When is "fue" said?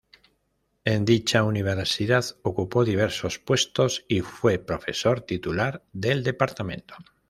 4.21-4.57